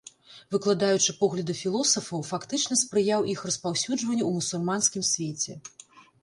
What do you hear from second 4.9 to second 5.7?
свеце.